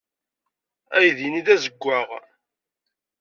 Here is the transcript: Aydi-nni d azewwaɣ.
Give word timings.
Aydi-nni 0.97 1.41
d 1.45 1.47
azewwaɣ. 1.53 2.09